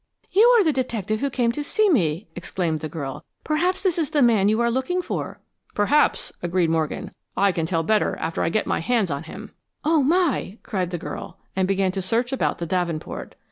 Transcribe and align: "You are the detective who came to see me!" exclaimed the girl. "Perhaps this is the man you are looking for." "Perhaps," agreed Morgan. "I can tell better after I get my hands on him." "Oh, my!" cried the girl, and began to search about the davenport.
"You 0.31 0.47
are 0.57 0.63
the 0.63 0.73
detective 0.73 1.19
who 1.19 1.29
came 1.29 1.51
to 1.51 1.63
see 1.63 1.87
me!" 1.87 2.25
exclaimed 2.35 2.79
the 2.79 2.89
girl. 2.89 3.23
"Perhaps 3.43 3.83
this 3.83 3.99
is 3.99 4.09
the 4.09 4.23
man 4.23 4.49
you 4.49 4.59
are 4.59 4.71
looking 4.71 4.99
for." 4.99 5.39
"Perhaps," 5.75 6.31
agreed 6.41 6.71
Morgan. 6.71 7.11
"I 7.37 7.51
can 7.51 7.67
tell 7.67 7.83
better 7.83 8.17
after 8.17 8.41
I 8.41 8.49
get 8.49 8.65
my 8.65 8.79
hands 8.79 9.11
on 9.11 9.25
him." 9.29 9.51
"Oh, 9.85 10.01
my!" 10.01 10.57
cried 10.63 10.89
the 10.89 10.97
girl, 10.97 11.37
and 11.55 11.67
began 11.67 11.91
to 11.91 12.01
search 12.01 12.31
about 12.33 12.57
the 12.57 12.65
davenport. 12.65 13.35